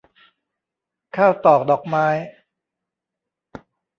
[1.15, 2.07] ข้าวตอกดอกไม้